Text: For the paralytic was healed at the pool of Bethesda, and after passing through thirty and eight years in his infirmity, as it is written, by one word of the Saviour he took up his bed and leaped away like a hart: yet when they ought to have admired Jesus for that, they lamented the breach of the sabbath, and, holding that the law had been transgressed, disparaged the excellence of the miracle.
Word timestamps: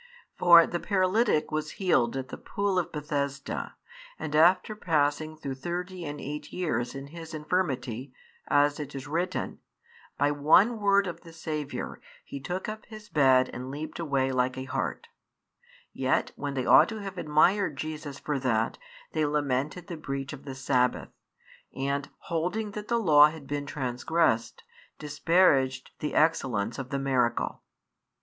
For 0.35 0.65
the 0.65 0.79
paralytic 0.79 1.51
was 1.51 1.73
healed 1.77 2.17
at 2.17 2.29
the 2.29 2.37
pool 2.39 2.79
of 2.79 2.91
Bethesda, 2.91 3.75
and 4.17 4.35
after 4.35 4.75
passing 4.75 5.37
through 5.37 5.53
thirty 5.53 6.05
and 6.05 6.19
eight 6.19 6.51
years 6.51 6.95
in 6.95 7.09
his 7.09 7.35
infirmity, 7.35 8.11
as 8.47 8.79
it 8.79 8.95
is 8.95 9.05
written, 9.07 9.59
by 10.17 10.31
one 10.31 10.79
word 10.79 11.05
of 11.05 11.21
the 11.21 11.31
Saviour 11.31 12.01
he 12.25 12.39
took 12.39 12.67
up 12.67 12.87
his 12.87 13.09
bed 13.09 13.51
and 13.53 13.69
leaped 13.69 13.99
away 13.99 14.31
like 14.31 14.57
a 14.57 14.63
hart: 14.65 15.05
yet 15.93 16.31
when 16.35 16.55
they 16.55 16.65
ought 16.65 16.89
to 16.89 16.97
have 17.03 17.19
admired 17.19 17.77
Jesus 17.77 18.17
for 18.17 18.39
that, 18.39 18.79
they 19.11 19.23
lamented 19.27 19.85
the 19.85 19.97
breach 19.97 20.33
of 20.33 20.45
the 20.45 20.55
sabbath, 20.55 21.09
and, 21.75 22.09
holding 22.21 22.71
that 22.71 22.87
the 22.87 22.97
law 22.97 23.29
had 23.29 23.45
been 23.45 23.67
transgressed, 23.67 24.63
disparaged 24.97 25.91
the 25.99 26.15
excellence 26.15 26.79
of 26.79 26.89
the 26.89 26.97
miracle. 26.97 27.61